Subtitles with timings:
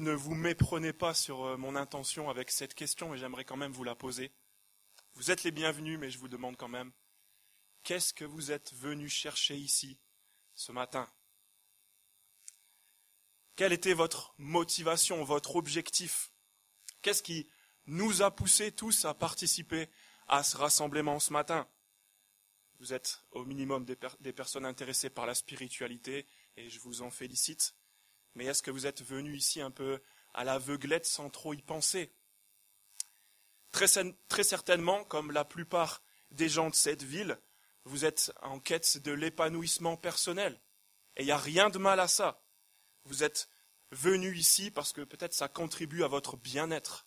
[0.00, 3.72] ne vous méprenez pas sur euh, mon intention avec cette question, mais j'aimerais quand même
[3.72, 4.32] vous la poser.
[5.14, 6.92] Vous êtes les bienvenus, mais je vous demande quand même,
[7.82, 9.98] qu'est-ce que vous êtes venus chercher ici
[10.54, 11.10] ce matin?
[13.54, 16.30] Quelle était votre motivation, votre objectif?
[17.00, 17.48] Qu'est-ce qui
[17.86, 19.88] nous a poussés tous à participer
[20.28, 21.66] à ce rassemblement ce matin?
[22.78, 26.26] Vous êtes au minimum des, des personnes intéressées par la spiritualité,
[26.58, 27.74] et je vous en félicite.
[28.36, 30.00] Mais est-ce que vous êtes venus ici un peu
[30.34, 32.12] à l'aveuglette sans trop y penser?
[33.72, 33.88] Très,
[34.44, 37.38] certainement, comme la plupart des gens de cette ville,
[37.84, 40.60] vous êtes en quête de l'épanouissement personnel.
[41.16, 42.42] Et il n'y a rien de mal à ça.
[43.04, 43.48] Vous êtes
[43.90, 47.06] venus ici parce que peut-être ça contribue à votre bien-être.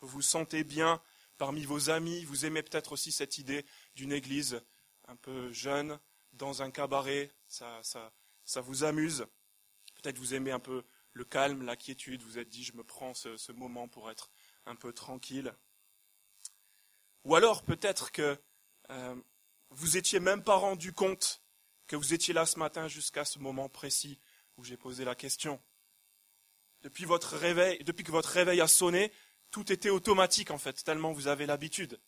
[0.00, 1.00] Vous vous sentez bien
[1.36, 4.60] parmi vos amis, vous aimez peut-être aussi cette idée d'une église
[5.06, 6.00] un peu jeune,
[6.32, 9.24] dans un cabaret, ça vous amuse.
[10.02, 13.14] Peut-être vous aimez un peu le calme, la quiétude, vous êtes dit je me prends
[13.14, 14.30] ce, moment pour être
[14.66, 15.52] un peu tranquille.
[17.24, 18.38] Ou alors peut-être que
[18.90, 19.16] euh,
[19.70, 21.42] vous étiez même pas rendu compte
[21.86, 24.20] que vous étiez là ce matin jusqu'à ce moment précis
[24.56, 25.60] où j'ai posé la question.
[26.82, 29.12] Depuis votre réveil, depuis que votre réveil a sonné,
[29.50, 32.00] tout était automatique en fait, tellement vous avez l'habitude.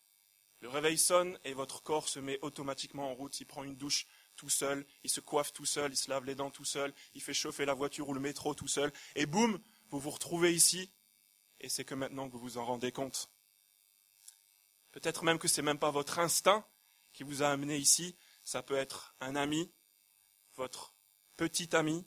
[0.61, 4.05] Le réveil sonne et votre corps se met automatiquement en route, il prend une douche,
[4.35, 7.21] tout seul, il se coiffe tout seul, il se lave les dents tout seul, il
[7.21, 10.91] fait chauffer la voiture ou le métro tout seul, et boum, vous vous retrouvez ici,
[11.59, 13.29] et c'est que maintenant que vous vous en rendez compte.
[14.91, 16.65] Peut-être même que c'est même pas votre instinct
[17.13, 19.71] qui vous a amené ici, ça peut être un ami,
[20.55, 20.93] votre
[21.37, 22.05] petit ami,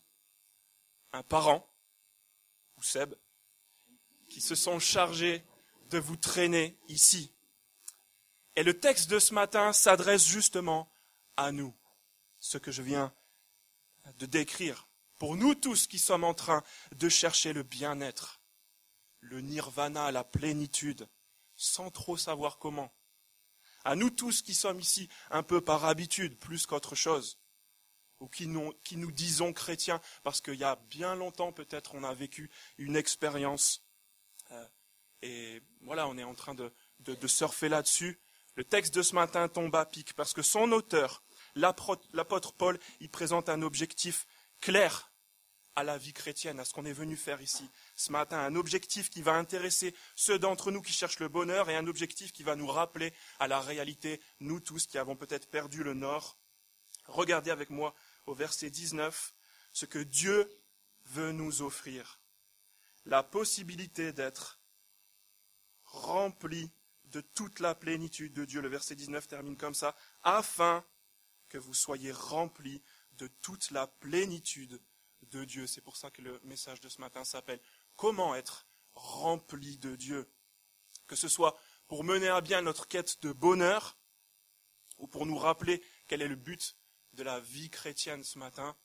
[1.13, 1.71] un parent,
[2.77, 3.15] ou Seb,
[4.29, 5.45] qui se sont chargés
[5.91, 7.33] de vous traîner ici.
[8.57, 10.91] Et le texte de ce matin s'adresse justement
[11.37, 11.75] à nous
[12.45, 13.13] ce que je viens
[14.19, 14.87] de décrire.
[15.17, 16.63] Pour nous tous qui sommes en train
[16.95, 18.43] de chercher le bien-être,
[19.21, 21.09] le nirvana, la plénitude,
[21.57, 22.95] sans trop savoir comment.
[23.85, 27.39] À nous tous qui sommes ici un peu par habitude, plus qu'autre chose,
[28.21, 28.75] ou qui nous,
[29.13, 33.83] disons chrétiens, parce qu'il y a bien longtemps peut-être on a vécu une expérience,
[34.51, 34.69] euh,
[35.23, 38.21] et voilà, on est en train de, de surfer là-dessus.
[38.57, 41.24] Le texte de ce matin tombe à pic, parce que son auteur
[41.55, 44.27] l'apôtre Paul il présente un objectif
[44.61, 45.11] clair
[45.77, 49.11] à la vie chrétienne, à ce qu'on est venu faire ici ce matin, un objectif
[49.11, 52.57] qui va intéresser ceux d'entre nous qui cherchent le bonheur et un objectif qui va
[52.57, 56.39] nous rappeler à la réalité, nous tous qui avons peut-être perdu le nord.
[57.07, 57.95] Regardez avec moi
[58.27, 59.35] au verset 19
[59.73, 60.49] ce que Dieu
[61.07, 62.21] veut nous offrir.
[63.05, 64.61] La possibilité d'être
[65.85, 66.71] rempli
[67.07, 68.61] de toute la plénitude de Dieu.
[68.61, 70.85] Le verset 19 termine comme ça, afin
[71.55, 72.83] que vous soyez remplis
[73.13, 74.83] de toute la plénitude
[75.31, 75.69] de Dieu.
[75.69, 77.61] C'est pour ça que le message de ce matin s'appelle
[77.95, 80.29] Comment être rempli de Dieu?
[81.07, 81.57] Que ce soit
[81.87, 83.97] pour mener à bien notre quête de bonheur
[84.99, 86.77] ou pour nous rappeler quel est le but
[87.13, 88.77] de la vie chrétienne ce matin,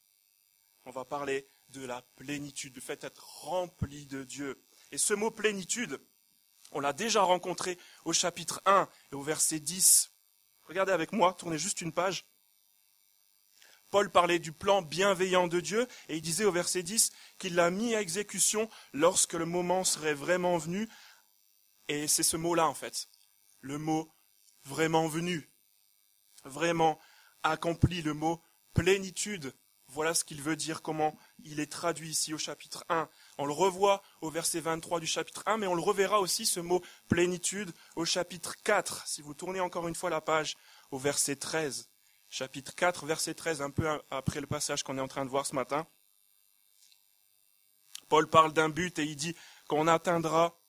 [0.86, 4.63] on va parler de la plénitude, du fait d'être rempli de Dieu.
[4.91, 6.00] Et ce mot plénitude,
[6.72, 10.12] on l'a déjà rencontré au chapitre 1 et au verset 10.
[10.66, 12.28] Regardez avec moi, tournez juste une page.
[13.91, 17.72] Paul parlait du plan bienveillant de Dieu et il disait au verset 10 qu'il l'a
[17.72, 20.88] mis à exécution lorsque le moment serait vraiment venu.
[21.88, 23.07] Et c'est ce mot-là en fait,
[23.61, 24.11] le mot
[24.63, 25.50] vraiment venu,
[26.44, 27.00] vraiment
[27.41, 28.41] accompli, le mot
[28.73, 29.53] plénitude.
[29.88, 33.09] Voilà ce qu'il veut dire, comment il est traduit ici au chapitre 1.
[33.39, 36.59] On le revoit au verset 23 du chapitre 1, mais on le reverra aussi, ce
[36.59, 40.57] mot plénitude, au chapitre 4, si vous tournez encore une fois la page,
[40.91, 41.88] au verset 13
[42.29, 45.45] chapitre 4, verset 13, un peu après le passage qu'on est en train de voir
[45.45, 45.88] ce matin.
[48.07, 49.35] Paul parle d'un but et il dit
[49.67, 50.59] qu'on atteindra,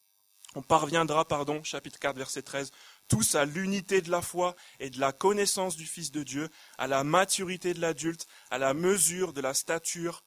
[0.55, 2.71] on parviendra, pardon, chapitre 4, verset 13,
[3.09, 6.87] tous à l'unité de la foi et de la connaissance du Fils de Dieu, à
[6.87, 10.25] la maturité de l'adulte, à la mesure de la stature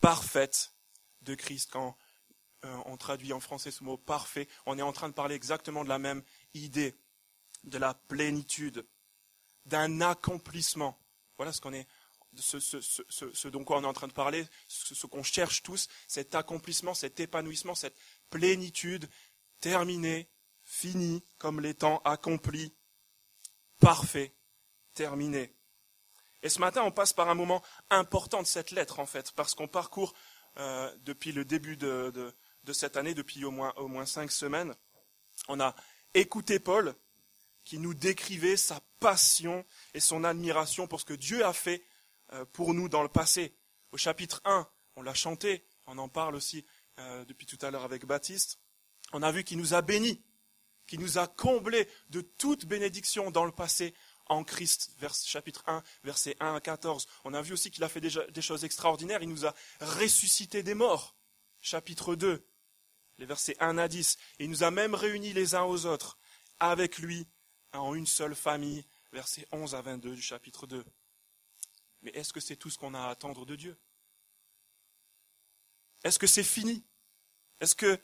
[0.00, 0.74] parfaite
[1.22, 1.70] de Christ.
[1.72, 1.96] Quand
[2.64, 5.84] euh, on traduit en français ce mot parfait, on est en train de parler exactement
[5.84, 6.22] de la même
[6.54, 6.96] idée,
[7.64, 8.86] de la plénitude
[9.66, 10.98] d'un accomplissement.
[11.36, 11.86] Voilà ce qu'on est,
[12.36, 16.34] ce, ce, dont quoi on est en train de parler, ce, qu'on cherche tous, cet
[16.34, 17.96] accomplissement, cet épanouissement, cette
[18.30, 19.08] plénitude
[19.60, 20.28] terminée,
[20.64, 22.74] finie comme l'étant accompli,
[23.78, 24.34] parfait,
[24.94, 25.54] terminé.
[26.42, 29.54] Et ce matin, on passe par un moment important de cette lettre, en fait, parce
[29.54, 30.14] qu'on parcourt
[30.58, 32.10] euh, depuis le début de,
[32.64, 34.74] de, cette année, depuis au moins, au moins cinq semaines,
[35.48, 35.74] on a
[36.14, 36.94] écouté Paul,
[37.64, 39.64] qui nous décrivait sa passion
[39.94, 41.84] et son admiration pour ce que Dieu a fait
[42.32, 43.54] euh, pour nous dans le passé.
[43.92, 46.64] Au chapitre 1, on l'a chanté, on en parle aussi
[46.98, 48.58] euh, depuis tout à l'heure avec Baptiste,
[49.12, 50.22] on a vu qu'il nous a bénis,
[50.86, 53.94] qu'il nous a comblés de toute bénédiction dans le passé
[54.26, 57.06] en Christ, chapitre 1, versets 1 à 14.
[57.24, 60.62] On a vu aussi qu'il a fait déjà des choses extraordinaires, il nous a ressuscité
[60.62, 61.16] des morts,
[61.60, 62.46] chapitre 2,
[63.18, 64.16] les versets 1 à 10.
[64.38, 66.18] il nous a même réunis les uns aux autres,
[66.60, 67.26] avec lui,
[67.78, 70.84] en une seule famille, versets 11 à 22 du chapitre 2.
[72.02, 73.76] Mais est-ce que c'est tout ce qu'on a à attendre de Dieu?
[76.04, 76.84] Est-ce que c'est fini?
[77.60, 78.00] Est-ce que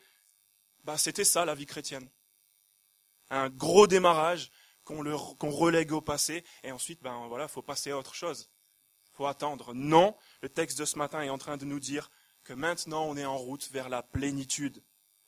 [0.85, 2.09] bah, c'était ça la vie chrétienne
[3.31, 4.51] Un gros démarrage
[4.85, 8.51] qu'on relègue au passé et ensuite ben voilà, faut passer à autre chose.
[9.13, 9.75] Faut attendre.
[9.75, 12.11] Non, le texte de ce matin est en train de nous dire
[12.45, 14.83] que maintenant on est en route vers la plénitude.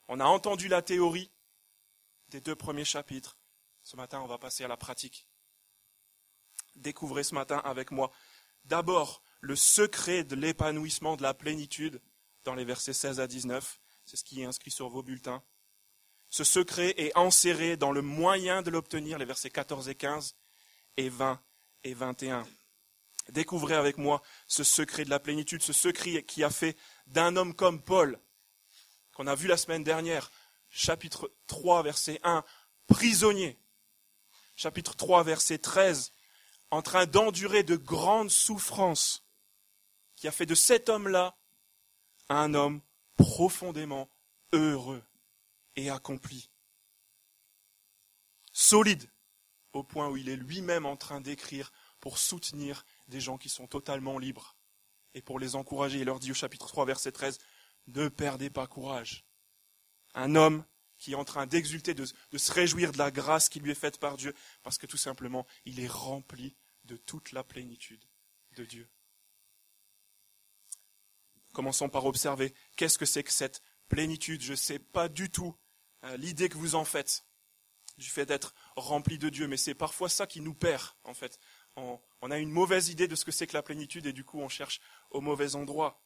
[0.09, 1.31] On a entendu la théorie
[2.29, 3.40] des deux premiers chapitres.
[3.91, 5.27] Ce matin, on va passer à la pratique.
[6.77, 8.13] Découvrez ce matin avec moi
[8.65, 12.01] d'abord le secret de l'épanouissement de la plénitude
[12.45, 13.81] dans les versets 16 à 19.
[14.05, 15.43] C'est ce qui est inscrit sur vos bulletins.
[16.29, 20.37] Ce secret est enserré dans le moyen de l'obtenir, les versets 14 et 15
[20.97, 21.43] et 20
[21.83, 22.47] et 21.
[23.31, 26.77] Découvrez avec moi ce secret de la plénitude, ce secret qui a fait
[27.09, 28.21] d'un homme comme Paul,
[29.15, 30.31] qu'on a vu la semaine dernière,
[30.69, 32.45] chapitre 3, verset 1,
[32.87, 33.59] prisonnier.
[34.61, 36.12] Chapitre 3, verset 13,
[36.71, 39.25] en train d'endurer de grandes souffrances,
[40.17, 41.35] qui a fait de cet homme-là
[42.29, 42.83] un homme
[43.17, 44.11] profondément
[44.53, 45.03] heureux
[45.77, 46.51] et accompli.
[48.53, 49.09] Solide,
[49.73, 53.67] au point où il est lui-même en train d'écrire pour soutenir des gens qui sont
[53.67, 54.56] totalement libres
[55.15, 56.01] et pour les encourager.
[56.01, 57.39] Il leur dit au chapitre 3, verset 13,
[57.87, 59.25] ne perdez pas courage.
[60.13, 60.65] Un homme
[61.00, 63.99] qui est en train d'exulter, de, se réjouir de la grâce qui lui est faite
[63.99, 66.55] par Dieu, parce que tout simplement, il est rempli
[66.85, 68.05] de toute la plénitude
[68.56, 68.88] de Dieu.
[71.52, 74.43] Commençons par observer qu'est-ce que c'est que cette plénitude?
[74.43, 75.56] Je ne sais pas du tout
[76.05, 77.25] euh, l'idée que vous en faites
[77.99, 81.38] du fait d'être rempli de Dieu, mais c'est parfois ça qui nous perd, en fait.
[81.76, 84.41] On a une mauvaise idée de ce que c'est que la plénitude et du coup
[84.41, 84.81] on cherche
[85.11, 86.03] au mauvais endroit.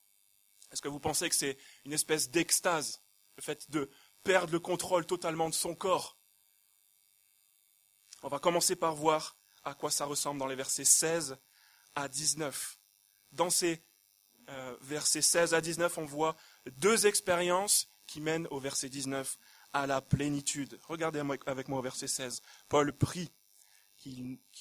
[0.71, 3.03] Est-ce que vous pensez que c'est une espèce d'extase,
[3.37, 3.91] le fait de
[4.25, 6.19] perdre le contrôle totalement de son corps
[8.23, 11.37] On va commencer par voir à quoi ça ressemble dans les versets 16
[11.95, 12.79] à 19.
[13.33, 13.83] Dans ces
[14.49, 16.37] euh, versets 16 à 19, on voit
[16.67, 19.39] deux expériences qui mènent au verset 19
[19.73, 20.79] à la plénitude.
[20.87, 22.43] Regardez avec moi au verset 16.
[22.69, 23.33] Paul prie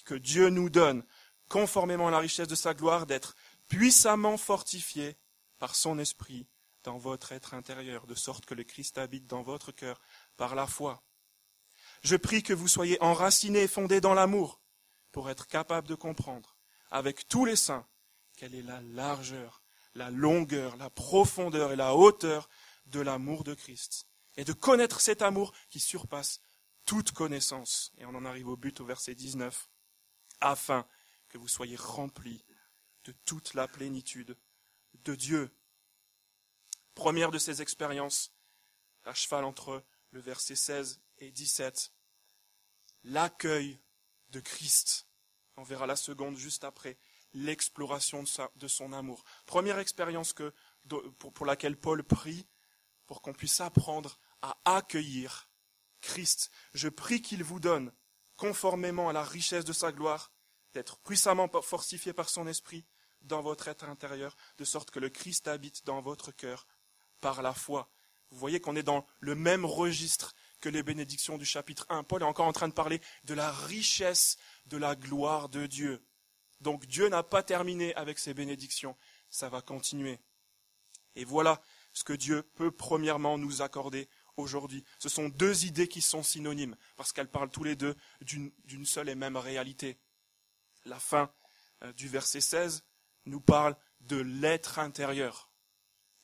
[0.06, 1.06] que Dieu nous donne,
[1.50, 3.36] conformément à la richesse de sa gloire, d'être
[3.68, 5.18] puissamment fortifié
[5.60, 6.48] par son esprit
[6.84, 10.00] dans votre être intérieur, de sorte que le Christ habite dans votre cœur
[10.38, 11.04] par la foi.
[12.04, 14.60] Je prie que vous soyez enracinés et fondés dans l'amour,
[15.12, 16.58] pour être capable de comprendre,
[16.92, 17.88] avec tous les saints,
[18.36, 19.62] quelle est la largeur,
[19.96, 22.50] la longueur, la profondeur et la hauteur
[22.88, 26.42] de l'amour de Christ, et de connaître cet amour qui surpasse
[26.86, 27.92] toute connaissance.
[27.98, 29.70] Et on en arrive au but au verset 19,
[30.42, 30.86] afin
[31.30, 32.44] que vous soyez remplis
[33.06, 34.38] de toute la plénitude
[35.06, 35.52] de Dieu.
[36.96, 38.32] Première de ces expériences,
[39.06, 41.92] à cheval entre le verset 16 et 17,
[43.04, 43.80] l'accueil
[44.30, 45.08] de Christ.
[45.58, 46.98] On verra la seconde juste après,
[47.34, 48.24] l'exploration
[48.56, 49.24] de, son amour.
[49.46, 50.54] Première expérience que,
[51.18, 52.48] pour laquelle Paul prie,
[53.06, 55.50] pour qu'on puisse apprendre à accueillir
[56.02, 56.52] Christ.
[56.74, 57.92] Je prie qu'il vous donne,
[58.38, 60.32] conformément à la richesse de sa gloire,
[60.74, 62.86] d'être puissamment fortifié par son esprit
[63.22, 66.68] dans votre être intérieur, de sorte que le Christ habite dans votre cœur
[67.24, 67.90] par la foi.
[68.32, 72.04] Vous voyez qu'on est dans le même registre que les bénédictions du chapitre 1.
[72.04, 76.06] Paul est encore en train de parler de la richesse de la gloire de Dieu.
[76.60, 78.98] Donc Dieu n'a pas terminé avec ses bénédictions,
[79.30, 80.20] ça va continuer.
[81.16, 81.62] Et voilà
[81.94, 84.84] ce que Dieu peut premièrement nous accorder aujourd'hui.
[85.00, 89.08] Ce sont deux idées qui sont synonymes, parce qu'elles parlent tous les deux d'une seule
[89.08, 89.98] et même réalité.
[90.86, 91.32] La fin
[91.84, 92.84] euh, du verset 16
[93.26, 95.53] nous parle de l'être intérieur.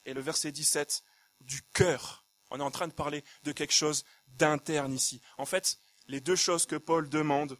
[0.09, 1.03] Et le verset 17,
[1.41, 2.25] du cœur.
[2.49, 5.21] On est en train de parler de quelque chose d'interne ici.
[5.37, 7.59] En fait, les deux choses que Paul demande,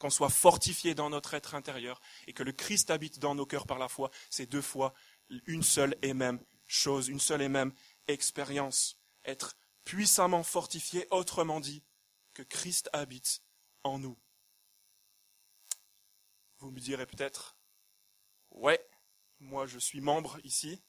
[0.00, 3.68] qu'on soit fortifié dans notre être intérieur et que le Christ habite dans nos cœurs
[3.68, 4.94] par la foi, c'est deux fois
[5.46, 7.72] une seule et même chose, une seule et même
[8.08, 8.98] expérience.
[9.24, 11.84] Être puissamment fortifié, autrement dit,
[12.34, 13.42] que Christ habite
[13.84, 14.18] en nous.
[16.58, 17.56] Vous me direz peut-être,
[18.50, 18.84] ouais,
[19.38, 20.82] moi je suis membre ici,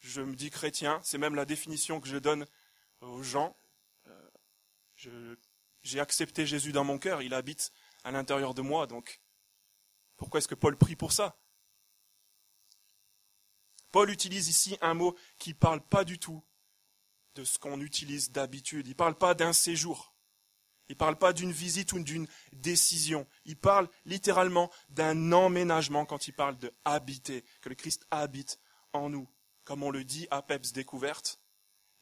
[0.00, 2.46] je me dis chrétien, c'est même la définition que je donne
[3.00, 3.56] aux gens.
[4.06, 5.36] Euh,
[5.82, 7.72] j'ai accepté Jésus dans mon cœur, il habite
[8.04, 9.20] à l'intérieur de moi, donc
[10.16, 11.38] pourquoi est-ce que Paul prie pour ça?
[13.90, 16.44] Paul utilise ici un mot qui ne parle pas du tout
[17.34, 18.86] de ce qu'on utilise d'habitude.
[18.86, 20.14] Il ne parle pas d'un séjour.
[20.88, 23.26] Il ne parle pas d'une visite ou d'une décision.
[23.44, 28.58] Il parle littéralement d'un emménagement quand il parle de habiter, que le Christ habite
[28.92, 29.28] en nous.
[29.70, 31.38] Comme on le dit à Peps Découverte,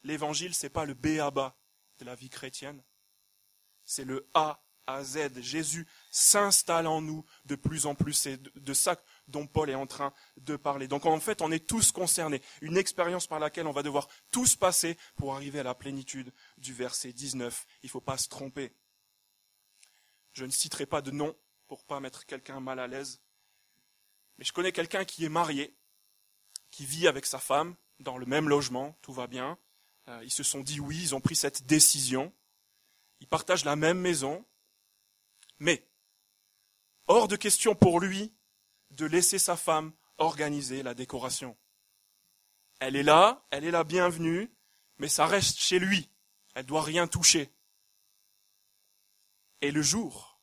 [0.02, 1.54] l'évangile, c'est pas le B à bas
[1.98, 2.82] de la vie chrétienne.
[3.84, 5.38] C'est le A à Z.
[5.42, 8.14] Jésus s'installe en nous de plus en plus.
[8.14, 8.96] C'est de ça
[9.26, 10.88] dont Paul est en train de parler.
[10.88, 12.40] Donc en fait, on est tous concernés.
[12.62, 16.72] Une expérience par laquelle on va devoir tous passer pour arriver à la plénitude du
[16.72, 17.66] verset 19.
[17.82, 18.72] Il ne faut pas se tromper.
[20.32, 23.20] Je ne citerai pas de nom pour pas mettre quelqu'un mal à l'aise.
[24.38, 25.76] Mais je connais quelqu'un qui est marié,
[26.70, 29.58] qui vit avec sa femme dans le même logement, tout va bien.
[30.08, 32.32] Euh, ils se sont dit oui, ils ont pris cette décision.
[33.20, 34.44] Ils partagent la même maison.
[35.58, 35.87] Mais,
[37.06, 38.32] hors de question pour lui
[38.90, 41.56] de laisser sa femme organiser la décoration.
[42.80, 44.52] Elle est là, elle est la bienvenue,
[44.98, 46.10] mais ça reste chez lui.
[46.54, 47.52] Elle doit rien toucher.
[49.60, 50.40] Et le jour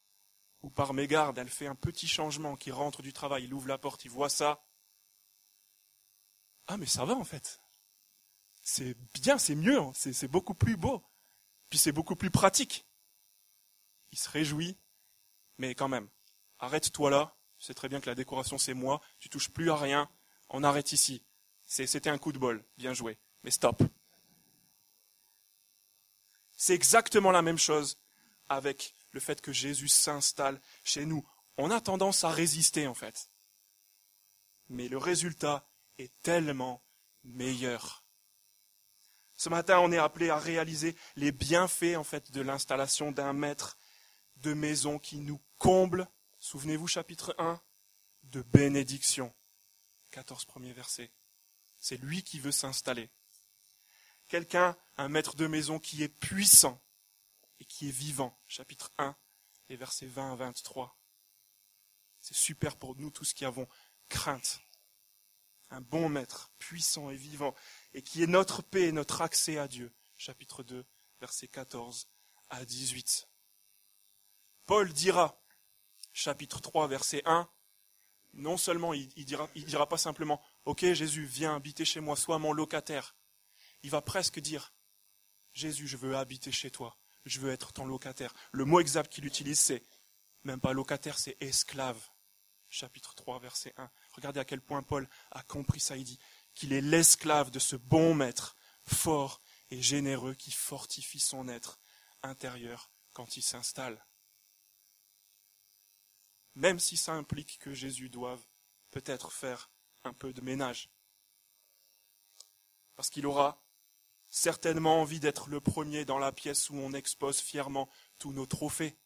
[0.62, 3.78] où par mégarde elle fait un petit changement, qui rentre du travail, il ouvre la
[3.78, 4.65] porte, il voit ça.
[6.68, 7.62] Ah mais ça va en fait.
[8.62, 9.92] C'est bien, c'est mieux, hein.
[9.94, 11.04] c'est beaucoup plus beau.
[11.70, 12.86] Puis c'est beaucoup plus pratique.
[14.12, 14.78] Il se réjouit,
[15.58, 16.10] mais quand même,
[16.60, 19.76] arrête-toi là, tu sais très bien que la décoration c'est moi, tu touches plus à
[19.76, 20.10] rien,
[20.50, 21.24] on arrête ici.
[21.66, 23.84] C'était un coup de bol, bien joué, mais stop.
[26.52, 28.00] C'est exactement la même chose
[28.50, 31.28] avec le fait que Jésus s'installe chez nous.
[31.58, 33.30] On a tendance à résister en fait.
[34.70, 36.82] Mais le résultat est tellement
[37.24, 38.04] meilleur.
[39.38, 43.78] Ce matin, on est appelé à réaliser les bienfaits en fait de l'installation d'un maître
[44.38, 46.08] de maison qui nous comble
[46.46, 47.60] Souvenez-vous, chapitre 1,
[48.26, 49.34] de bénédiction.
[50.12, 51.12] 14 premiers versets.
[51.80, 53.10] C'est lui qui veut s'installer.
[54.28, 56.80] Quelqu'un, un maître de maison qui est puissant
[57.60, 58.38] et qui est vivant.
[58.48, 59.16] Chapitre 1,
[59.70, 60.96] les versets 20 à 23.
[62.22, 63.68] C'est super pour nous tous qui avons
[64.08, 64.62] crainte.
[65.70, 67.56] Un bon maître, puissant et vivant,
[67.94, 69.92] et qui est notre paix et notre accès à Dieu.
[70.18, 70.86] Chapitre 2,
[71.20, 72.08] versets 14
[72.50, 73.28] à 18.
[74.66, 75.42] Paul dira
[76.14, 77.50] chapitre 3, verset 1,
[78.34, 82.16] non seulement il, ne dira, il dira pas simplement Ok Jésus, viens habiter chez moi,
[82.16, 83.16] sois mon locataire.
[83.84, 84.74] Il va presque dire
[85.54, 88.34] Jésus, je veux habiter chez toi, je veux être ton locataire.
[88.52, 89.84] Le mot exact qu'il utilise, c'est
[90.44, 92.02] même pas locataire, c'est esclave.
[92.70, 93.90] Chapitre 3, verset 1.
[94.16, 95.98] Regardez à quel point Paul a compris ça.
[95.98, 96.20] Il dit
[96.54, 99.42] qu'il est l'esclave de ce bon maître, fort
[99.72, 101.80] et généreux, qui fortifie son être
[102.24, 104.04] intérieur quand il s'installe
[106.56, 108.42] même si ça implique que Jésus doive
[108.92, 109.70] peut-être faire
[110.04, 110.90] un peu de ménage.
[112.96, 113.62] Parce qu'il aura
[114.28, 118.98] certainement envie d'être le premier dans la pièce où on expose fièrement tous nos trophées.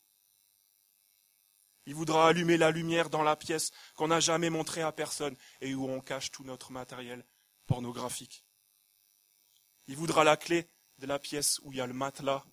[1.90, 5.74] Il voudra allumer la lumière dans la pièce qu'on n'a jamais montrée à personne et
[5.74, 7.26] où on cache tout notre matériel
[7.66, 8.46] pornographique.
[9.88, 10.70] Il voudra la clé
[11.00, 12.46] de la pièce où il y a le matelas,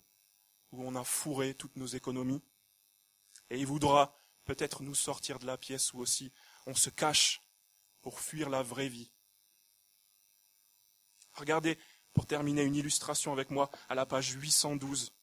[0.71, 2.41] où on a fourré toutes nos économies.
[3.51, 6.31] Et il voudra peut-être nous sortir de la pièce où aussi
[6.65, 7.43] on se cache
[8.01, 9.11] pour fuir la vraie vie.
[11.33, 11.77] Regardez,
[12.11, 15.13] pour terminer, une illustration avec moi à la page 812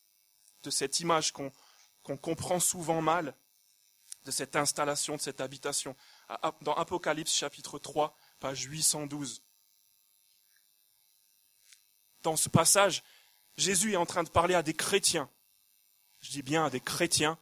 [0.63, 1.51] de cette image qu'on
[2.17, 3.37] comprend souvent mal,
[4.25, 5.97] de cette installation, de cette habitation,
[6.63, 9.43] dans Apocalypse chapitre 3, page 812.
[12.23, 13.03] Dans ce passage,
[13.57, 15.31] Jésus est en train de parler à des chrétiens,
[16.21, 17.39] je dis bien à des chrétiens,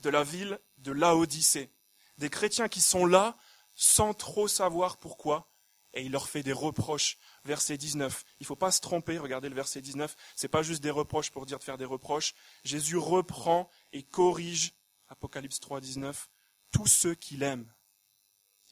[0.00, 1.70] de la ville de Laodicée.
[2.18, 3.36] Des chrétiens qui sont là
[3.74, 5.52] sans trop savoir pourquoi,
[5.94, 7.18] et il leur fait des reproches.
[7.44, 8.24] Verset 19.
[8.40, 10.16] Il ne faut pas se tromper, regardez le verset 19.
[10.36, 12.34] Ce n'est pas juste des reproches pour dire de faire des reproches.
[12.64, 14.72] Jésus reprend et corrige,
[15.12, 16.30] Apocalypse 3, 19,
[16.70, 17.70] tous ceux qu'il aime.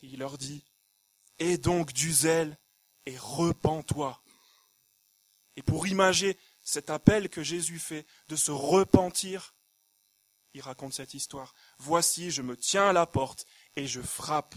[0.00, 0.64] Il leur dit,
[1.38, 2.58] Aie donc du zèle
[3.04, 4.22] et repens-toi.
[5.56, 9.54] Et pour imager cet appel que Jésus fait de se repentir,
[10.54, 11.54] il raconte cette histoire.
[11.78, 13.44] Voici, je me tiens à la porte
[13.76, 14.54] et je frappe.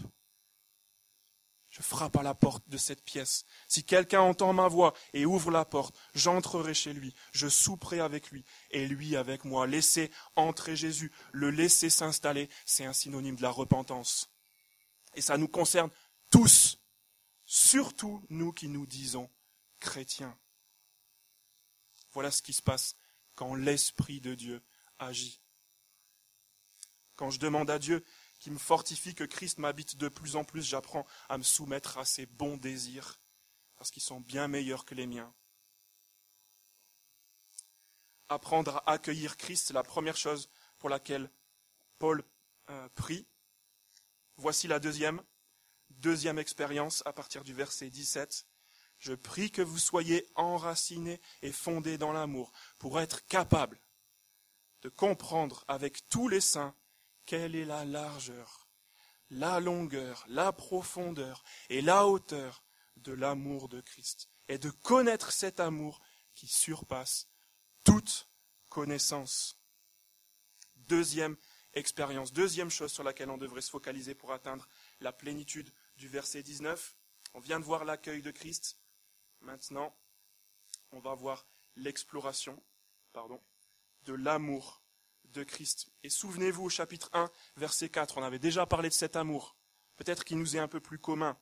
[1.74, 3.44] Je frappe à la porte de cette pièce.
[3.66, 8.30] Si quelqu'un entend ma voix et ouvre la porte, j'entrerai chez lui, je souperai avec
[8.30, 9.66] lui et lui avec moi.
[9.66, 14.30] Laisser entrer Jésus, le laisser s'installer, c'est un synonyme de la repentance.
[15.16, 15.90] Et ça nous concerne
[16.30, 16.78] tous,
[17.44, 19.28] surtout nous qui nous disons
[19.80, 20.38] chrétiens.
[22.12, 22.94] Voilà ce qui se passe
[23.34, 24.62] quand l'Esprit de Dieu
[25.00, 25.40] agit.
[27.16, 28.04] Quand je demande à Dieu
[28.44, 32.04] qui me fortifie, que Christ m'habite de plus en plus, j'apprends à me soumettre à
[32.04, 33.18] ses bons désirs,
[33.78, 35.32] parce qu'ils sont bien meilleurs que les miens.
[38.28, 41.30] apprendre à accueillir Christ, c'est la première chose pour laquelle
[41.98, 42.22] Paul
[42.68, 43.26] euh, prie.
[44.36, 45.22] Voici la deuxième,
[45.88, 48.46] deuxième expérience à partir du verset 17.
[48.98, 53.80] Je prie que vous soyez enracinés et fondés dans l'amour pour être capables
[54.82, 56.74] de comprendre avec tous les saints
[57.26, 58.68] quelle est la largeur,
[59.30, 62.64] la longueur, la profondeur et la hauteur
[62.96, 66.00] de l'amour de Christ, et de connaître cet amour
[66.34, 67.28] qui surpasse
[67.84, 68.28] toute
[68.68, 69.58] connaissance.
[70.76, 71.36] Deuxième
[71.72, 74.68] expérience, deuxième chose sur laquelle on devrait se focaliser pour atteindre
[75.00, 76.96] la plénitude du verset 19.
[77.34, 78.78] On vient de voir l'accueil de Christ.
[79.40, 79.96] Maintenant,
[80.92, 82.62] on va voir l'exploration,
[84.04, 84.83] de l'amour
[85.34, 85.88] de Christ.
[86.02, 89.56] Et souvenez-vous au chapitre 1, verset 4, on avait déjà parlé de cet amour.
[89.96, 91.36] Peut-être qu'il nous est un peu plus commun.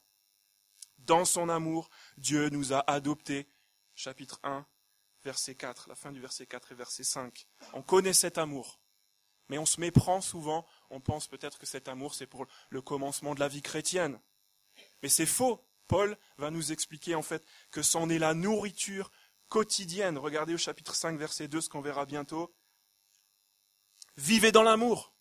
[0.99, 3.49] Dans son amour, Dieu nous a adoptés.
[3.95, 4.67] Chapitre 1,
[5.25, 7.47] verset 4, la fin du verset 4 et verset 5.
[7.75, 8.81] On connaît cet amour.
[9.49, 13.35] Mais on se méprend souvent, on pense peut-être que cet amour c'est pour le commencement
[13.35, 14.19] de la vie chrétienne.
[15.03, 15.63] Mais c'est faux.
[15.89, 19.11] Paul va nous expliquer en fait que c'en est la nourriture
[19.49, 20.17] quotidienne.
[20.17, 22.55] Regardez au chapitre 5, verset 2, ce qu'on verra bientôt.
[24.17, 25.15] Vivez dans l'amour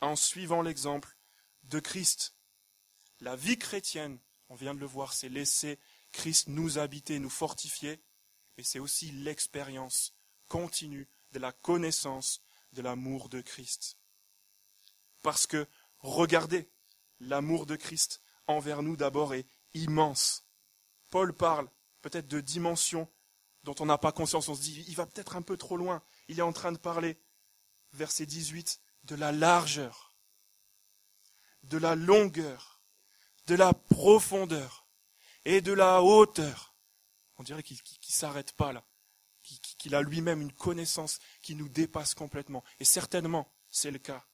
[0.00, 1.16] en suivant l'exemple
[1.64, 2.34] de Christ.
[3.20, 4.18] La vie chrétienne,
[4.50, 5.78] on vient de le voir, c'est laisser
[6.12, 8.00] Christ nous habiter, nous fortifier,
[8.56, 10.14] mais c'est aussi l'expérience
[10.48, 12.42] continue de la connaissance
[12.72, 13.96] de l'amour de Christ.
[15.22, 15.66] Parce que,
[16.00, 16.68] regardez,
[17.20, 20.44] l'amour de Christ envers nous d'abord est immense.
[21.10, 21.70] Paul parle
[22.02, 23.08] peut-être de dimensions
[23.62, 24.48] dont on n'a pas conscience.
[24.48, 26.02] On se dit, il va peut-être un peu trop loin.
[26.28, 27.18] Il est en train de parler,
[27.94, 30.14] verset 18, de la largeur,
[31.64, 32.80] de la longueur,
[33.46, 34.86] de la profondeur
[35.44, 36.74] et de la hauteur.
[37.36, 37.78] On dirait qu'il
[38.14, 38.84] s'arrête pas là,
[39.42, 42.64] qu'il a lui-même une connaissance qui nous dépasse complètement.
[42.80, 44.24] Et certainement, c'est le cas.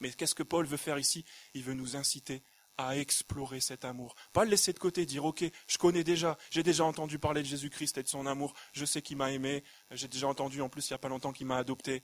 [0.00, 1.24] Mais qu'est-ce que Paul veut faire ici?
[1.54, 2.42] Il veut nous inciter
[2.78, 4.14] à explorer cet amour.
[4.32, 7.46] Pas le laisser de côté, dire ok, je connais déjà, j'ai déjà entendu parler de
[7.46, 10.88] Jésus-Christ et de son amour, je sais qu'il m'a aimé, j'ai déjà entendu en plus
[10.88, 12.02] il n'y a pas longtemps qu'il m'a adopté.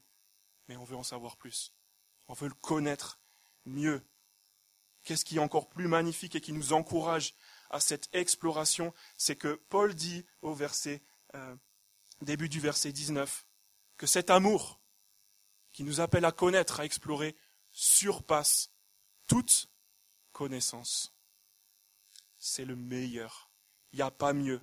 [0.68, 1.72] Mais on veut en savoir plus.
[2.28, 3.20] On veut le connaître
[3.64, 4.04] mieux.
[5.04, 7.34] Qu'est-ce qui est encore plus magnifique et qui nous encourage
[7.70, 11.02] à cette exploration, c'est que Paul dit au verset,
[11.34, 11.56] euh,
[12.20, 13.46] début du verset 19,
[13.96, 14.80] que cet amour
[15.72, 17.34] qui nous appelle à connaître, à explorer,
[17.72, 18.70] surpasse
[19.26, 19.68] toute
[20.32, 21.14] connaissance.
[22.38, 23.50] C'est le meilleur.
[23.92, 24.60] Il n'y a pas mieux.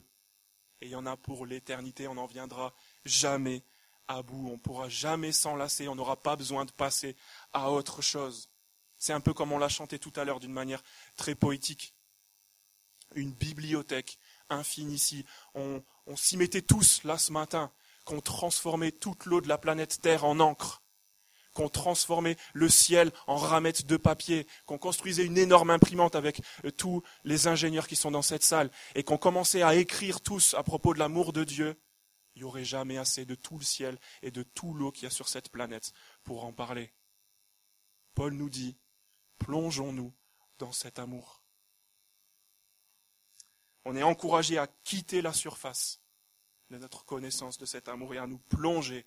[0.82, 2.08] Et il y en a pour l'éternité.
[2.08, 3.64] On n'en viendra jamais
[4.10, 4.50] à bout.
[4.50, 5.88] On ne pourra jamais s'enlacer.
[5.88, 7.16] On n'aura pas besoin de passer
[7.54, 8.50] à autre chose.
[8.98, 10.84] C'est un peu comme on l'a chanté tout à l'heure d'une manière
[11.16, 11.94] très poétique.
[13.16, 14.20] Une bibliothèque
[14.50, 17.72] infinie On, on s'y mettait tous là ce matin,
[18.04, 20.82] qu'on transformait toute l'eau de la planète Terre en encre
[21.54, 26.72] qu'on transformait le ciel en ramettes de papier, qu'on construisait une énorme imprimante avec euh,
[26.72, 30.64] tous les ingénieurs qui sont dans cette salle, et qu'on commençait à écrire tous à
[30.64, 31.76] propos de l'amour de Dieu,
[32.40, 35.08] il n'y aurait jamais assez de tout le ciel et de tout l'eau qu'il y
[35.08, 35.92] a sur cette planète
[36.24, 36.94] pour en parler.
[38.16, 38.78] Paul nous dit,
[39.40, 40.14] plongeons-nous
[40.58, 41.44] dans cet amour.
[43.84, 46.00] On est encouragé à quitter la surface
[46.70, 49.06] de notre connaissance de cet amour et à nous plonger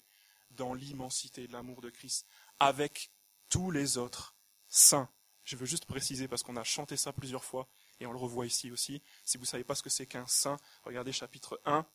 [0.51, 2.27] dans l'immensité de l'amour de Christ
[2.61, 3.11] avec
[3.49, 4.37] tous les autres
[4.69, 5.09] saints.
[5.43, 7.67] Je veux juste préciser parce qu'on a chanté ça plusieurs fois
[7.99, 9.01] et on le revoit ici aussi.
[9.25, 11.87] Si vous ne savez pas ce que c'est qu'un saint, regardez chapitre 1,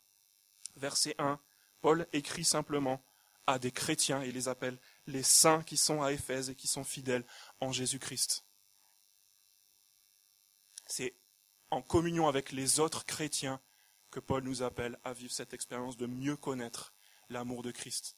[0.78, 1.38] verset 1.
[1.80, 3.02] Paul écrit simplement
[3.46, 6.84] à des chrétiens et les appelle les saints qui sont à Éphèse et qui sont
[6.84, 7.24] fidèles
[7.60, 8.44] en Jésus-Christ.
[10.86, 11.14] C'est
[11.70, 13.60] en communion avec les autres chrétiens
[14.10, 16.94] que Paul nous appelle à vivre cette expérience de mieux connaître
[17.28, 18.16] l'amour de Christ.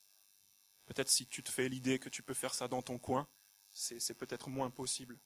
[0.86, 3.28] Peut-être si tu te fais l'idée que tu peux faire ça dans ton coin,
[3.72, 5.18] c'est peut-être moins possible.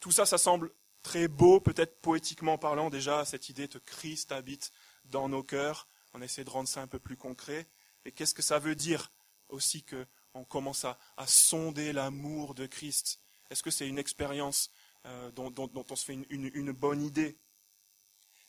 [0.00, 4.72] Tout ça, ça semble très beau, peut-être poétiquement parlant déjà, cette idée que Christ habite
[5.08, 5.88] dans nos cœurs.
[6.14, 7.68] On essaie de rendre ça un peu plus concret.
[8.04, 9.12] Et qu'est-ce que ça veut dire
[9.48, 13.20] aussi qu'on commence à, sonder l'amour de Christ?
[13.50, 14.70] Est-ce que c'est une expérience
[15.06, 17.38] euh, dont, on se fait une, une bonne idée?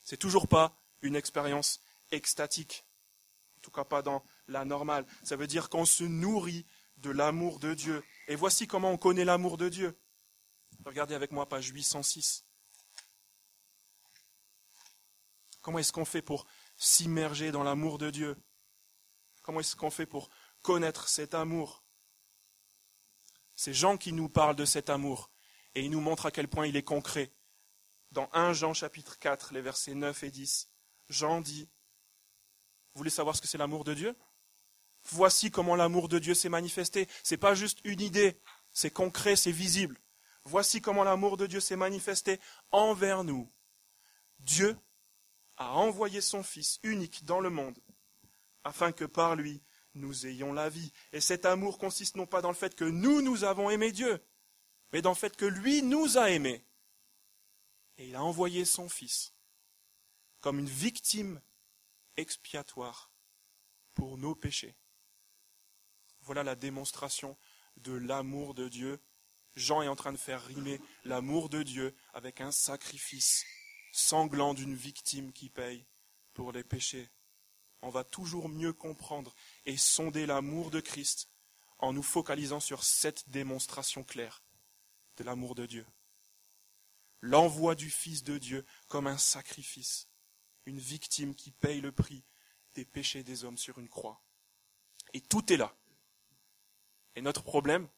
[0.04, 2.86] C'est toujours pas une expérience extatique.
[3.58, 5.06] En tout cas pas dans la normale.
[5.24, 6.66] Ça veut dire qu'on se nourrit
[6.98, 8.04] de l'amour de Dieu.
[8.28, 9.98] Et voici comment on connaît l'amour de Dieu.
[10.86, 12.46] Regardez avec moi page 806.
[15.70, 18.36] Comment est-ce qu'on fait pour s'immerger dans l'amour de Dieu?
[19.44, 20.32] Comment est-ce qu'on fait pour
[20.64, 21.84] connaître cet amour?
[23.56, 25.30] C'est Jean qui nous parle de cet amour
[25.76, 27.32] et il nous montre à quel point il est concret.
[28.10, 30.72] Dans 1 Jean chapitre 4, les versets 9 et 10,
[31.08, 31.70] Jean dit
[32.96, 34.16] Vous voulez savoir ce que c'est l'amour de Dieu?
[35.04, 37.08] Voici comment l'amour de Dieu s'est manifesté.
[37.22, 40.00] C'est pas juste une idée, c'est concret, c'est visible.
[40.46, 42.40] Voici comment l'amour de Dieu s'est manifesté
[42.72, 43.54] envers nous.
[44.40, 44.76] Dieu
[45.60, 47.78] a envoyé son Fils unique dans le monde,
[48.64, 49.62] afin que par lui
[49.94, 50.92] nous ayons la vie.
[51.12, 54.24] Et cet amour consiste non pas dans le fait que nous, nous avons aimé Dieu,
[54.92, 56.66] mais dans le fait que lui nous a aimés.
[57.98, 59.34] Et il a envoyé son Fils
[60.40, 61.42] comme une victime
[62.16, 63.12] expiatoire
[63.94, 64.78] pour nos péchés.
[66.22, 67.38] Voilà la démonstration
[67.76, 69.02] de l'amour de Dieu.
[69.56, 73.44] Jean est en train de faire rimer l'amour de Dieu avec un sacrifice
[73.92, 75.86] sanglant d'une victime qui paye
[76.34, 77.10] pour les péchés.
[77.82, 79.34] On va toujours mieux comprendre
[79.66, 81.30] et sonder l'amour de Christ
[81.80, 84.44] en nous focalisant sur cette démonstration claire
[85.18, 85.86] de l'amour de Dieu.
[87.22, 90.08] L'envoi du Fils de Dieu comme un sacrifice,
[90.66, 92.24] une victime qui paye le prix
[92.74, 94.22] des péchés des hommes sur une croix.
[95.14, 95.76] Et tout est là.
[97.16, 97.90] Et notre problème,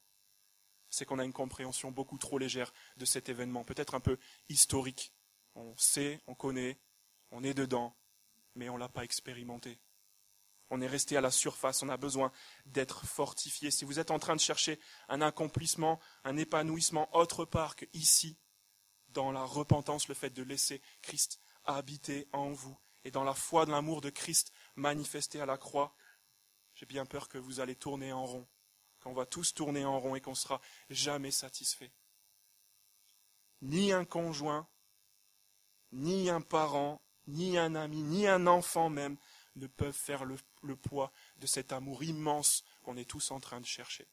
[0.89, 4.17] c'est qu'on a une compréhension beaucoup trop légère de cet événement, peut-être un peu
[4.49, 5.13] historique.
[5.55, 6.77] On sait, on connaît,
[7.31, 7.95] on est dedans,
[8.55, 9.79] mais on ne l'a pas expérimenté.
[10.69, 12.31] On est resté à la surface, on a besoin
[12.65, 13.71] d'être fortifié.
[13.71, 18.37] Si vous êtes en train de chercher un accomplissement, un épanouissement autre part qu'ici,
[19.09, 23.65] dans la repentance, le fait de laisser Christ habiter en vous, et dans la foi
[23.65, 25.93] de l'amour de Christ manifesté à la croix,
[26.75, 28.47] j'ai bien peur que vous allez tourner en rond
[29.01, 31.91] qu'on va tous tourner en rond et qu'on sera jamais satisfait.
[33.61, 34.67] Ni un conjoint,
[35.91, 39.17] ni un parent, ni un ami, ni un enfant même
[39.56, 43.65] ne peuvent faire le, poids de cet amour immense qu'on est tous en train de
[43.65, 44.08] chercher.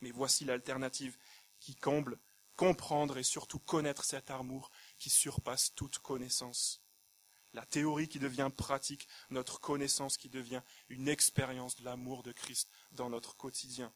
[0.00, 1.18] Mais voici l'alternative
[1.58, 2.18] qui comble,
[2.56, 6.82] comprendre et surtout connaître cet amour qui surpasse toute connaissance
[7.54, 12.70] la théorie qui devient pratique, notre connaissance qui devient une expérience de l'amour de Christ
[12.92, 13.92] dans notre quotidien.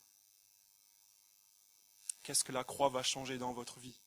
[2.23, 4.01] Qu'est-ce que la croix va changer dans votre vie?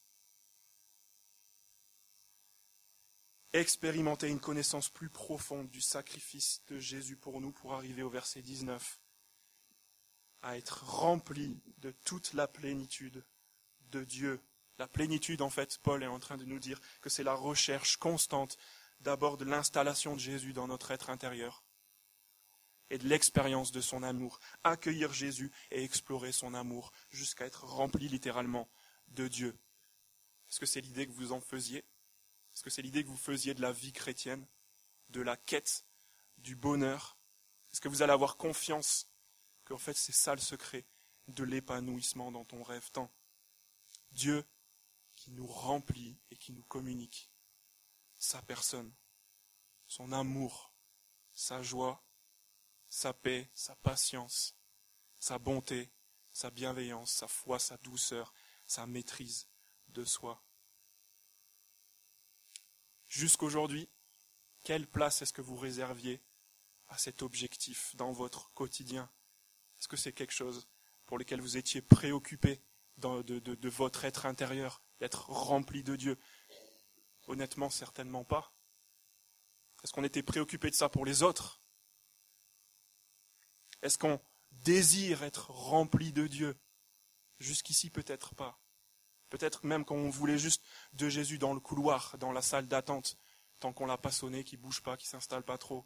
[3.54, 8.42] Expérimenter une connaissance plus profonde du sacrifice de Jésus pour nous pour arriver au verset
[8.42, 9.00] 19,
[10.42, 13.24] à être rempli de toute la plénitude
[13.92, 14.42] de Dieu.
[14.78, 17.98] La plénitude, en fait, Paul est en train de nous dire que c'est la recherche
[17.98, 18.58] constante
[19.00, 21.64] d'abord de l'installation de Jésus dans notre être intérieur
[22.90, 28.08] et de l'expérience de son amour, accueillir Jésus et explorer son amour jusqu'à être rempli
[28.08, 28.70] littéralement
[29.08, 29.58] de Dieu.
[30.50, 31.84] Est-ce que c'est l'idée que vous en faisiez?
[32.56, 34.48] Est-ce que c'est l'idée que vous faisiez de la vie chrétienne,
[35.10, 35.86] de la quête,
[36.38, 37.18] du bonheur?
[37.70, 39.12] Est-ce que vous allez avoir confiance
[39.66, 40.86] qu'en fait c'est ça le secret
[41.28, 42.90] de l'épanouissement dont on rêve?
[42.92, 43.12] Tant
[44.12, 44.46] Dieu
[45.18, 47.30] qui nous remplit et qui nous communique
[48.16, 48.94] sa personne,
[49.88, 50.74] son amour,
[51.34, 52.02] sa joie,
[52.88, 54.56] sa paix, sa patience,
[55.20, 55.92] sa bonté,
[56.32, 58.34] sa bienveillance, sa foi, sa douceur,
[58.66, 59.50] sa maîtrise
[59.90, 60.45] de soi.
[63.16, 63.88] Jusqu'aujourd'hui,
[64.66, 66.22] quelle place est-ce que vous réserviez
[66.90, 69.10] à cet objectif dans votre quotidien?
[69.80, 70.68] Est-ce que c'est quelque chose
[71.06, 72.62] pour lequel vous étiez préoccupé
[72.98, 76.20] de, votre être intérieur, d'être rempli de Dieu?
[77.28, 78.54] Honnêtement, certainement pas.
[79.86, 81.62] Est-ce qu'on était préoccupé de ça pour les autres?
[83.82, 84.20] Est-ce qu'on
[84.52, 86.60] désire être rempli de Dieu?
[87.40, 88.60] Jusqu'ici, peut-être pas.
[89.30, 93.18] Peut-être même qu'on voulait juste de Jésus dans le couloir, dans la salle d'attente,
[93.60, 95.86] tant qu'on l'a pas sonné, qu'il bouge pas, qu'il s'installe pas trop.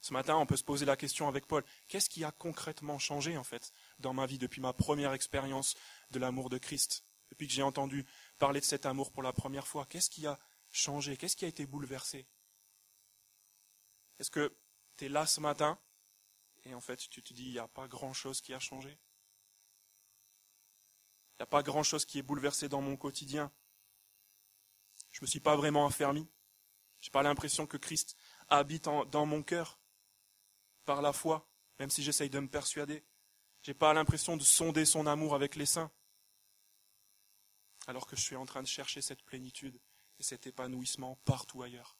[0.00, 3.38] Ce matin, on peut se poser la question avec Paul, qu'est-ce qui a concrètement changé
[3.38, 5.76] en fait dans ma vie depuis ma première expérience
[6.10, 8.04] de l'amour de Christ, depuis que j'ai entendu
[8.38, 10.38] parler de cet amour pour la première fois Qu'est-ce qui a
[10.70, 11.16] changé?
[11.16, 12.26] Qu'est-ce qui a été bouleversé?
[14.18, 14.54] Est-ce que
[14.98, 15.78] tu es là ce matin
[16.64, 18.98] et en fait tu te dis il n'y a pas grand-chose qui a changé?
[21.34, 23.50] Il n'y a pas grand-chose qui est bouleversé dans mon quotidien
[25.10, 26.28] Je ne me suis pas vraiment affermi
[27.00, 28.16] Je n'ai pas l'impression que Christ
[28.48, 29.78] habite dans mon cœur
[30.84, 33.04] par la foi, même si j'essaye de me persuader.
[33.62, 35.90] Je n'ai pas l'impression de sonder son amour avec les saints
[37.86, 39.80] alors que je suis en train de chercher cette plénitude
[40.18, 41.96] et cet épanouissement partout ailleurs.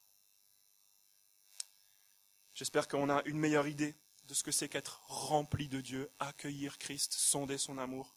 [2.53, 6.77] J'espère qu'on a une meilleure idée de ce que c'est qu'être rempli de Dieu, accueillir
[6.77, 8.15] Christ, sonder son amour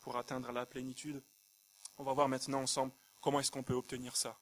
[0.00, 1.22] pour atteindre la plénitude.
[1.98, 4.38] On va voir maintenant ensemble comment est-ce qu'on peut obtenir ça.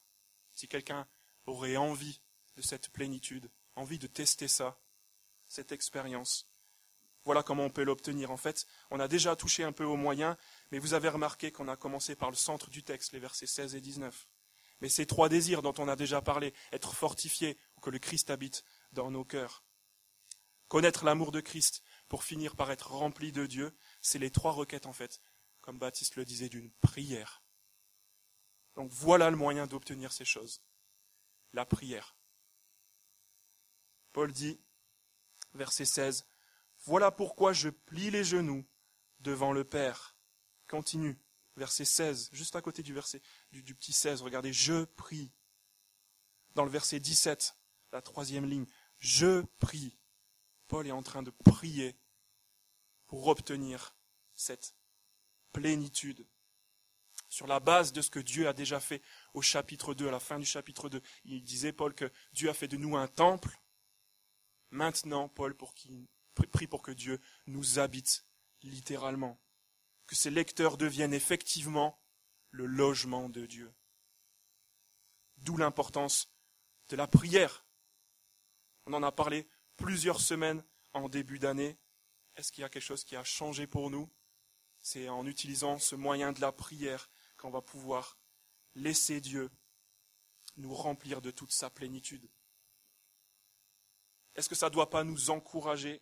[0.55, 1.07] Si quelqu'un
[1.47, 2.21] aurait envie
[2.57, 4.79] de cette plénitude, envie de tester ça,
[5.49, 6.49] cette expérience,
[7.25, 8.31] voilà comment on peut l'obtenir.
[8.31, 10.37] En fait, on a déjà touché un peu aux moyens,
[10.71, 13.75] mais vous avez remarqué qu'on a commencé par le centre du texte, les versets 16
[13.75, 14.27] et 19.
[14.81, 18.31] Mais ces trois désirs dont on a déjà parlé, être fortifié, ou que le Christ
[18.31, 19.62] habite dans nos cœurs.
[20.68, 24.87] Connaître l'amour de Christ pour finir par être rempli de Dieu, c'est les trois requêtes
[24.87, 25.21] en fait,
[25.68, 27.42] comme Baptiste le disait, d'une prière.
[28.74, 30.62] Donc voilà le moyen d'obtenir ces choses.
[31.52, 32.16] La prière.
[34.14, 34.59] Paul dit,
[35.52, 36.26] verset 16,
[36.87, 38.64] Voilà pourquoi je plie les genoux
[39.20, 40.16] devant le Père.
[40.68, 41.18] Continue,
[41.54, 42.94] verset 16, juste à côté du
[43.74, 45.35] petit 16, regardez, je prie.
[46.54, 47.54] Dans le verset 17,
[47.92, 48.66] la troisième ligne,
[49.00, 49.98] je prie.
[50.66, 51.94] Paul est en train de prier
[53.07, 53.94] pour obtenir
[54.35, 54.74] cette
[55.52, 56.26] plénitude.
[57.28, 59.02] Sur la base de ce que Dieu a déjà fait
[59.34, 62.54] au chapitre 2, à la fin du chapitre 2, il disait, Paul, que Dieu a
[62.54, 63.61] fait de nous un temple.
[64.70, 68.26] Maintenant, Paul prie pour que Dieu nous habite
[68.62, 69.38] littéralement.
[70.06, 72.00] Que ces lecteurs deviennent effectivement
[72.50, 73.72] le logement de Dieu.
[75.38, 76.32] D'où l'importance
[76.88, 77.66] de la prière.
[78.87, 81.78] On en a parlé plusieurs semaines en début d'année.
[82.37, 84.11] Est-ce qu'il y a quelque chose qui a changé pour nous?
[84.90, 88.16] C'est en utilisant ce moyen de la prière qu'on va pouvoir
[88.74, 89.51] laisser Dieu
[90.57, 92.27] nous remplir de toute sa plénitude.
[94.35, 96.01] Est-ce que ça ne doit pas nous encourager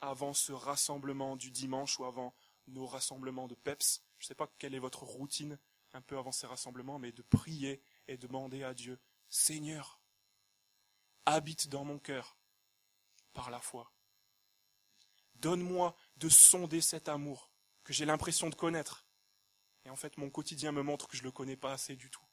[0.00, 2.32] avant ce rassemblement du dimanche ou avant
[2.68, 4.04] nos rassemblements de PEPS?
[4.20, 5.58] Je ne sais pas quelle est votre routine
[5.92, 10.00] un peu avant ces rassemblements, mais de prier et demander à Dieu, Seigneur,
[11.26, 12.36] habite dans mon cœur
[13.32, 13.92] par la foi.
[15.34, 17.50] Donne-moi de sonder cet amour
[17.88, 19.06] que j'ai l'impression de connaître.
[19.86, 22.10] Et en fait, mon quotidien me montre que je ne le connais pas assez du
[22.10, 22.26] tout.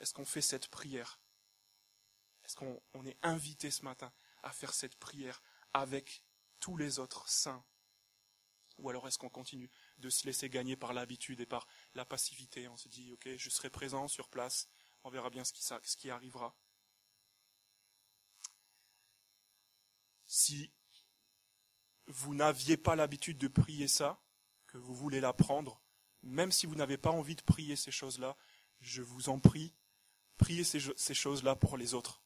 [0.00, 1.20] Est-ce qu'on fait cette prière?
[2.44, 5.40] Est-ce qu'on est invité ce matin à faire cette prière
[5.74, 6.24] avec
[6.58, 7.64] tous les autres saints?
[8.78, 12.66] Ou alors est-ce qu'on continue de se laisser gagner par l'habitude et par la passivité?
[12.66, 14.68] On se dit, ok, je serai présent sur place,
[15.04, 16.56] on verra bien ce qui, ce qui arrivera.
[20.26, 20.72] Si
[22.06, 24.20] vous n'aviez pas l'habitude de prier ça,
[24.66, 25.80] que vous voulez l'apprendre,
[26.22, 28.36] même si vous n'avez pas envie de prier ces choses-là,
[28.80, 29.74] je vous en prie,
[30.38, 32.22] priez ces, choses-là pour les autres.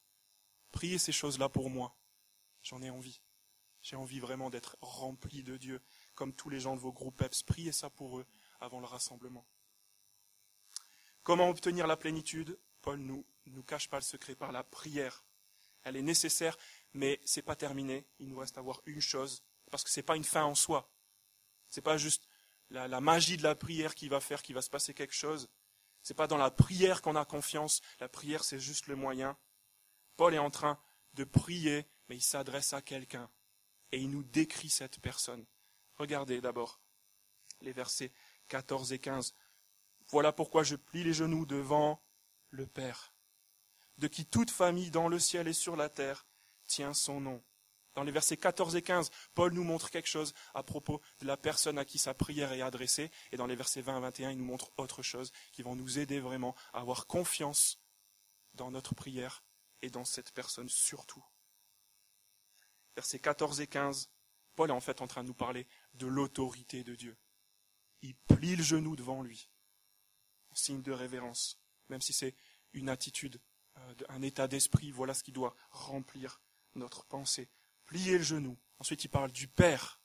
[0.70, 1.96] Priez ces choses-là pour moi.
[2.62, 3.20] J'en ai envie.
[3.82, 5.80] J'ai envie vraiment d'être rempli de Dieu,
[6.14, 7.42] comme tous les gens de vos groupes EPS.
[7.42, 8.26] Priez ça pour eux
[8.60, 9.46] avant le rassemblement.
[11.22, 12.58] Comment obtenir la plénitude?
[12.82, 15.24] Paul nous, nous cache pas le secret par la prière.
[15.84, 16.56] Elle est nécessaire,
[16.94, 18.06] mais c'est pas terminé.
[18.18, 19.42] Il nous reste à voir une chose,
[19.76, 20.90] parce que c'est pas une fin en soi.
[21.68, 22.26] C'est pas juste
[22.70, 25.50] la, magie de la prière qui va faire qu'il va se passer quelque chose.
[26.02, 27.82] C'est pas dans la prière qu'on a confiance.
[28.00, 29.36] La prière, c'est juste le moyen.
[30.16, 30.80] Paul est en train
[31.12, 33.28] de prier, mais il s'adresse à quelqu'un.
[33.92, 35.44] Et il nous décrit cette personne.
[35.98, 36.80] Regardez d'abord
[37.60, 38.12] les versets
[38.48, 39.34] 14 et 15.
[40.08, 42.02] Voilà pourquoi je plie les genoux devant
[42.48, 43.12] le Père,
[43.98, 46.26] de qui toute famille dans le ciel et sur la terre
[46.64, 47.44] tient son nom.
[47.96, 51.38] Dans les versets 14 et 15, Paul nous montre quelque chose à propos de la
[51.38, 53.10] personne à qui sa prière est adressée.
[53.32, 55.98] Et dans les versets 20 et 21, il nous montre autre chose qui vont nous
[55.98, 57.80] aider vraiment à avoir confiance
[58.52, 59.42] dans notre prière
[59.80, 61.24] et dans cette personne surtout.
[62.96, 64.10] Versets 14 et 15,
[64.56, 67.16] Paul est en fait en train de nous parler de l'autorité de Dieu.
[68.02, 69.48] Il plie le genou devant lui,
[70.50, 72.34] en signe de révérence, même si c'est
[72.74, 73.40] une attitude,
[73.78, 76.42] euh, un état d'esprit, voilà ce qui doit remplir
[76.74, 77.48] notre pensée
[77.86, 78.58] plier le genou.
[78.78, 80.00] Ensuite, il parle du Père.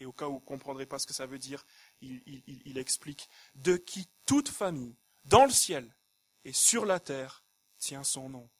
[0.00, 1.64] Et au cas où vous ne comprendrez pas ce que ça veut dire,
[2.00, 5.94] il, explique de qui toute famille, dans le ciel
[6.44, 7.44] et sur la terre,
[7.78, 8.50] tient son nom.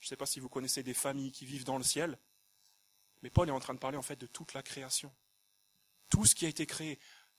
[0.00, 2.18] Je ne sais pas si vous connaissez des familles qui vivent dans le ciel,
[3.22, 5.14] mais Paul est en train de parler en fait de toute la création.
[6.10, 6.98] Tout ce qui a été créé,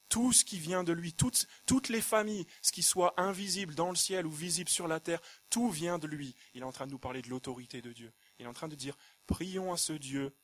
[0.10, 3.96] tout ce qui vient de lui, toutes les familles, ce qui soit invisible dans le
[3.96, 6.36] ciel ou visible sur la terre, tout vient de lui.
[6.54, 8.14] Il est en train de nous parler de l'autorité de Dieu.
[8.40, 10.36] Il est en train de dire, prions à ce Dieu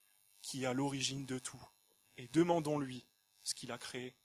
[0.42, 1.62] qui est à l'origine de tout
[2.18, 3.06] et demandons-lui
[3.44, 4.16] ce qu'il a créé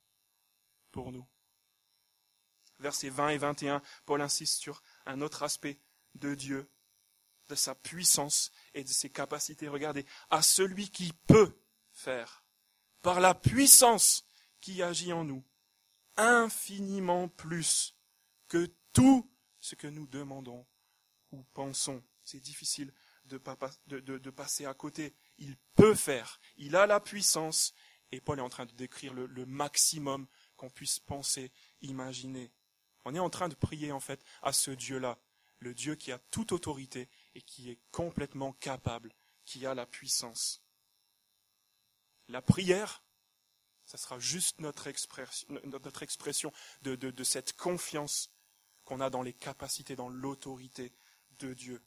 [0.91, 1.27] pour nous.
[2.79, 5.81] Versets 20 et 21, Paul insiste sur un autre aspect
[6.15, 6.71] de Dieu,
[7.49, 9.69] de sa puissance et de ses capacités.
[9.69, 11.59] Regardez, à celui qui peut
[11.91, 12.45] faire,
[13.03, 14.25] par la puissance
[14.61, 15.45] qui agit en nous,
[16.17, 17.97] infiniment plus
[18.49, 19.29] que tout
[19.61, 20.67] ce que nous demandons
[21.33, 22.03] ou pensons.
[22.25, 22.93] C'est difficile
[23.29, 25.15] de, passer à côté.
[25.39, 26.41] Il peut faire.
[26.57, 27.75] Il a la puissance.
[28.11, 32.51] Et Paul est en train de décrire le, maximum qu'on puisse penser, imaginer.
[33.05, 35.19] On est en train de prier en fait à ce Dieu-là,
[35.61, 39.13] le Dieu qui a toute autorité et qui est complètement capable,
[39.45, 40.63] qui a la puissance.
[42.29, 43.03] La prière,
[43.85, 48.31] ça sera juste notre expression, de cette confiance
[48.85, 50.95] qu'on a dans les capacités, dans l'autorité
[51.39, 51.83] de Dieu.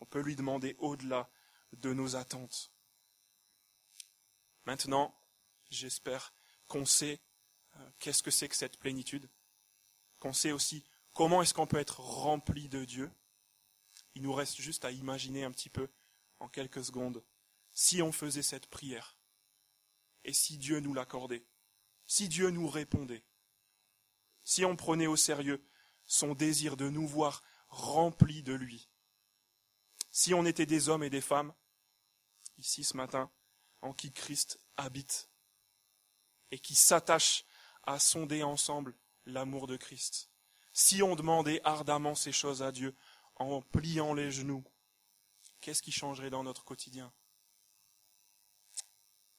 [0.00, 1.30] On peut lui demander au-delà
[1.72, 2.72] de nos attentes.
[4.64, 5.14] Maintenant,
[5.70, 6.32] j'espère
[6.68, 7.20] qu'on sait
[7.76, 9.28] euh, qu'est-ce que c'est que cette plénitude,
[10.18, 13.10] qu'on sait aussi comment est-ce qu'on peut être rempli de Dieu.
[14.14, 15.88] Il nous reste juste à imaginer un petit peu,
[16.40, 17.22] en quelques secondes,
[17.72, 19.16] si on faisait cette prière,
[20.24, 21.44] et si Dieu nous l'accordait,
[22.06, 23.24] si Dieu nous répondait,
[24.44, 25.64] si on prenait au sérieux
[26.06, 28.88] son désir de nous voir remplis de lui,
[30.16, 31.52] si on était des hommes et des femmes,
[32.56, 33.30] ici ce matin,
[33.82, 35.28] en qui Christ habite,
[36.50, 37.44] et qui s'attachent
[37.82, 40.30] à sonder ensemble l'amour de Christ,
[40.72, 42.96] si on demandait ardemment ces choses à Dieu
[43.34, 44.64] en pliant les genoux,
[45.60, 47.12] qu'est-ce qui changerait dans notre quotidien?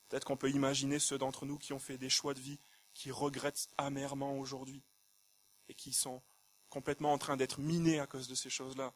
[0.08, 2.60] Peut-être qu'on peut imaginer ceux d'entre nous qui ont fait des choix de vie,
[2.94, 4.84] qui regrettent amèrement aujourd'hui,
[5.70, 6.22] et qui sont
[6.70, 8.94] complètement en train d'être minés à cause de ces choses-là,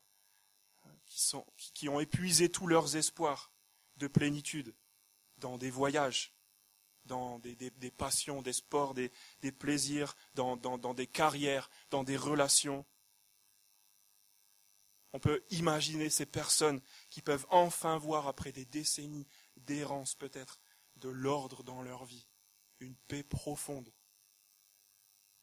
[1.11, 3.51] qui, sont, qui ont épuisé tous leurs espoirs
[3.97, 4.73] de plénitude
[5.37, 6.33] dans des voyages,
[7.03, 9.11] dans des, passions, des sports, des,
[9.51, 12.85] plaisirs, dans, dans des carrières, dans des relations.
[15.11, 20.61] On peut imaginer ces personnes qui peuvent enfin voir, après des décennies d'errance peut-être,
[20.95, 22.25] de l'ordre dans leur vie,
[22.79, 23.91] une paix profonde,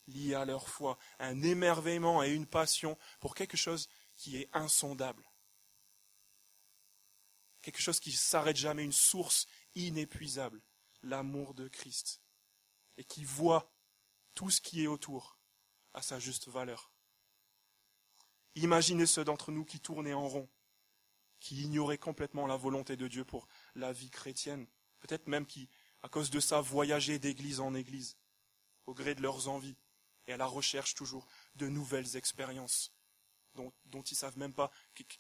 [0.07, 5.28] liée à leur foi, un émerveillement et une passion pour quelque chose qui est insondable,
[7.71, 10.63] quelque chose qui s'arrête jamais, une source inépuisable,
[11.03, 12.23] l'amour de Christ,
[12.97, 13.71] et qui voit
[14.35, 15.39] tout ce qui est autour
[15.93, 16.91] à sa juste valeur.
[18.55, 20.49] Imaginez ceux d'entre nous qui tournaient en rond,
[21.41, 24.67] qui ignoraient complètement la volonté de Dieu pour la vie chrétienne,
[25.01, 25.69] peut-être même qui,
[26.03, 28.17] à cause de ça, voyageaient d'église en église,
[28.87, 29.77] au gré de leurs envies,
[30.27, 31.27] et à la recherche toujours
[31.57, 32.95] de nouvelles expériences,
[33.55, 34.71] dont, ils ne savent même pas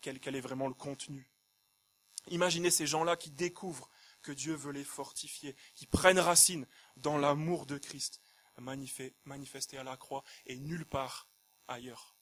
[0.00, 1.30] quel, quel est vraiment le contenu.
[2.30, 3.90] Imaginez ces gens-là qui découvrent
[4.22, 8.20] que Dieu veut les fortifier, qui prennent racine dans l'amour de Christ,
[8.58, 11.28] manifesté à la croix et nulle part
[11.68, 12.16] ailleurs.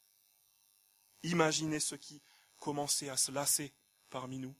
[1.22, 2.22] Imaginez ceux qui
[2.58, 3.74] commençaient à se lasser
[4.10, 4.54] parmi nous,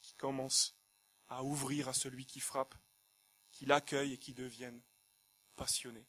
[0.00, 0.76] qui commencent
[1.28, 2.74] à ouvrir à celui qui frappe,
[3.50, 4.82] qui l'accueille et qui deviennent
[5.56, 6.06] passionnés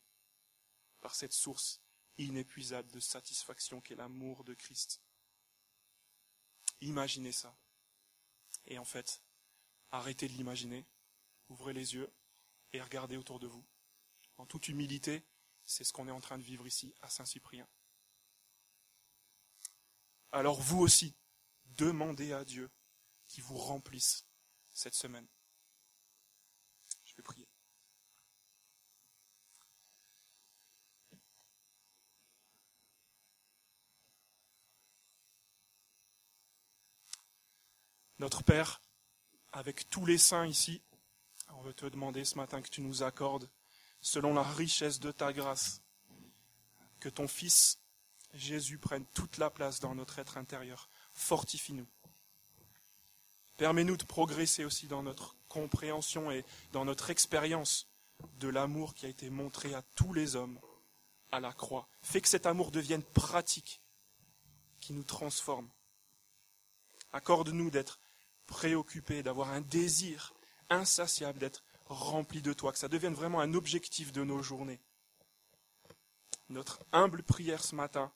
[1.01, 1.81] par cette source
[2.17, 5.01] inépuisable de satisfaction qu'est l'amour de Christ.
[6.81, 7.55] Imaginez ça.
[8.67, 9.21] Et en fait,
[9.91, 10.86] arrêtez de l'imaginer,
[11.49, 12.12] ouvrez les yeux
[12.73, 13.63] et regardez autour de vous.
[14.38, 15.23] En toute humilité,
[15.65, 17.67] c'est ce qu'on est en train de vivre ici à Saint-Cyprien.
[20.32, 21.15] Alors vous aussi,
[21.78, 22.69] demandez à Dieu
[23.28, 24.25] qu'il vous remplisse
[24.71, 25.28] cette semaine.
[27.06, 27.44] Je vais prier.
[38.19, 38.82] Notre Père,
[39.51, 40.82] avec tous les saints ici,
[41.49, 43.49] on veut te demander ce matin que tu nous accordes,
[43.99, 45.82] selon la richesse de ta grâce,
[46.99, 47.80] que ton Fils
[48.34, 50.89] Jésus prenne toute la place dans notre être intérieur.
[51.12, 51.88] Fortifie-nous.
[53.58, 57.88] Permets-nous de progresser aussi dans notre compréhension et dans notre expérience
[58.39, 60.60] de l'amour qui a été montré à tous les hommes
[61.32, 61.88] à la croix.
[62.01, 63.82] Fais que cet amour devienne pratique,
[64.80, 65.69] qui nous transforme.
[67.12, 67.99] Accorde-nous d'être
[68.45, 70.34] préoccupé, d'avoir un désir
[70.69, 74.81] insatiable d'être rempli de toi, que ça devienne vraiment un objectif de nos journées.
[76.49, 78.12] Notre humble prière ce matin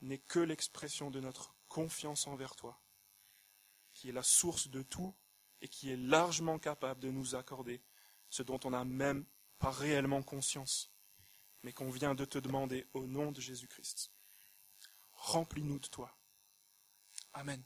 [0.00, 2.80] n'est que l'expression de notre confiance envers toi,
[3.92, 5.14] qui est la source de tout
[5.60, 7.82] et qui est largement capable de nous accorder
[8.28, 9.24] ce dont on n'a même
[9.58, 10.92] pas réellement conscience,
[11.62, 14.12] mais qu'on vient de te demander au nom de Jésus-Christ.
[15.12, 16.16] Remplis-nous de toi.
[17.32, 17.62] Amen.